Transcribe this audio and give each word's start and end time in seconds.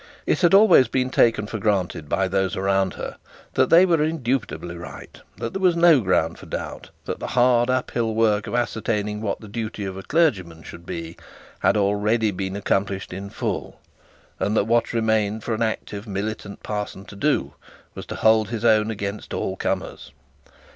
It 0.25 0.41
had 0.41 0.55
always 0.55 0.87
been 0.87 1.11
taken 1.11 1.45
for 1.45 1.59
granted 1.59 2.09
by 2.09 2.27
those 2.27 2.55
around 2.55 2.95
her 2.95 3.17
that 3.53 3.69
they 3.69 3.85
were 3.85 4.01
indubitably 4.01 4.75
right, 4.75 5.15
that 5.37 5.53
there 5.53 5.61
was 5.61 5.75
no 5.75 5.99
ground 6.01 6.39
for 6.39 6.47
doubt, 6.47 6.89
that 7.05 7.19
the 7.19 7.27
hard 7.37 7.69
uphill 7.69 8.15
work 8.15 8.47
of 8.47 8.55
ascertaining 8.55 9.21
what 9.21 9.41
the 9.41 9.47
duty 9.47 9.85
of 9.85 9.97
a 9.97 10.01
clergyman 10.01 10.63
should 10.63 10.87
be 10.87 11.17
had 11.59 11.73
been 11.73 11.81
already 11.83 12.47
accomplished 12.47 13.13
in 13.13 13.29
full; 13.29 13.79
and 14.39 14.57
that 14.57 14.65
what 14.65 14.91
remained 14.91 15.43
for 15.43 15.53
an 15.53 15.61
active 15.61 16.07
militant 16.07 16.63
parson 16.63 17.05
to 17.05 17.15
do, 17.15 17.53
was 17.93 18.07
to 18.07 18.15
hold 18.15 18.49
his 18.49 18.65
own 18.65 18.89
against 18.89 19.35
all 19.35 19.55
comers. 19.55 20.13